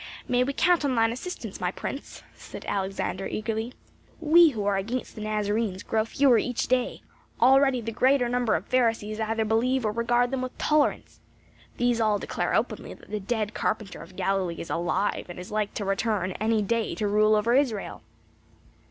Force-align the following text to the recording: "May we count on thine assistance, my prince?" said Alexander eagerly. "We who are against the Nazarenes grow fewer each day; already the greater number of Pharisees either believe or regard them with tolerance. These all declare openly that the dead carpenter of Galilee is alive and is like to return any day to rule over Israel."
"May 0.27 0.43
we 0.43 0.51
count 0.51 0.83
on 0.83 0.95
thine 0.95 1.11
assistance, 1.11 1.61
my 1.61 1.69
prince?" 1.71 2.23
said 2.33 2.65
Alexander 2.67 3.27
eagerly. 3.27 3.75
"We 4.19 4.49
who 4.49 4.65
are 4.65 4.75
against 4.75 5.13
the 5.13 5.21
Nazarenes 5.21 5.83
grow 5.83 6.05
fewer 6.05 6.39
each 6.39 6.67
day; 6.67 7.03
already 7.39 7.81
the 7.81 7.91
greater 7.91 8.27
number 8.27 8.55
of 8.55 8.65
Pharisees 8.65 9.19
either 9.19 9.45
believe 9.45 9.85
or 9.85 9.91
regard 9.91 10.31
them 10.31 10.41
with 10.41 10.57
tolerance. 10.57 11.19
These 11.77 12.01
all 12.01 12.17
declare 12.17 12.55
openly 12.55 12.95
that 12.95 13.11
the 13.11 13.19
dead 13.19 13.53
carpenter 13.53 14.01
of 14.01 14.15
Galilee 14.15 14.55
is 14.59 14.71
alive 14.71 15.27
and 15.29 15.37
is 15.37 15.51
like 15.51 15.75
to 15.75 15.85
return 15.85 16.31
any 16.39 16.63
day 16.63 16.95
to 16.95 17.07
rule 17.07 17.35
over 17.35 17.53
Israel." 17.53 18.01